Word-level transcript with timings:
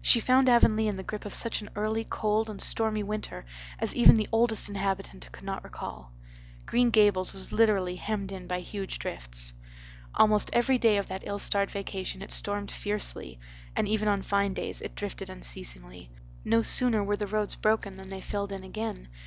She 0.00 0.20
found 0.20 0.48
Avonlea 0.48 0.88
in 0.88 0.96
the 0.96 1.02
grip 1.02 1.26
of 1.26 1.34
such 1.34 1.60
an 1.60 1.68
early, 1.76 2.02
cold, 2.04 2.48
and 2.48 2.62
stormy 2.62 3.02
winter 3.02 3.44
as 3.78 3.94
even 3.94 4.16
the 4.16 4.26
"oldest 4.32 4.70
inhabitant" 4.70 5.28
could 5.32 5.44
not 5.44 5.62
recall. 5.62 6.12
Green 6.64 6.88
Gables 6.88 7.34
was 7.34 7.52
literally 7.52 7.96
hemmed 7.96 8.32
in 8.32 8.46
by 8.46 8.60
huge 8.60 8.98
drifts. 8.98 9.52
Almost 10.14 10.48
every 10.54 10.78
day 10.78 10.96
of 10.96 11.08
that 11.08 11.24
ill 11.26 11.38
starred 11.38 11.70
vacation 11.70 12.22
it 12.22 12.32
stormed 12.32 12.70
fiercely; 12.72 13.38
and 13.76 13.86
even 13.86 14.08
on 14.08 14.22
fine 14.22 14.54
days 14.54 14.80
it 14.80 14.94
drifted 14.94 15.28
unceasingly. 15.28 16.08
No 16.42 16.62
sooner 16.62 17.04
were 17.04 17.18
the 17.18 17.26
roads 17.26 17.54
broken 17.54 17.98
than 17.98 18.08
they 18.08 18.22
filled 18.22 18.52
in 18.52 18.64
again. 18.64 19.08